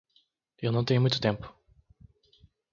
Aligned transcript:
Eu 0.59 0.71
não 0.71 0.83
tenho 0.83 0.99
muito 0.99 1.21
tempo 1.21 1.55